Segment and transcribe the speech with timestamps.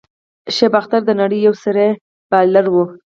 [0.55, 1.91] شعیب اختر د نړۍ یو سريع
[2.29, 2.83] بالر وو.